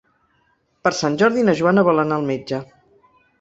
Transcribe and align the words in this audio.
Per 0.87 0.91
Sant 0.99 1.17
Jordi 1.23 1.43
na 1.51 1.55
Joana 1.61 1.85
vol 1.91 2.05
anar 2.05 2.19
al 2.23 2.27
metge. 2.31 2.63